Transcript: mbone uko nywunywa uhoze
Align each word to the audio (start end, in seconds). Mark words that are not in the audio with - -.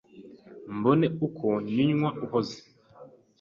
mbone 0.75 1.07
uko 1.25 1.47
nywunywa 1.73 2.09
uhoze 2.23 2.57